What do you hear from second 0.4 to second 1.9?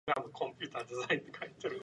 reactions have also been reported.